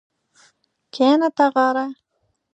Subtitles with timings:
[0.93, 1.85] کښېنه تاغاره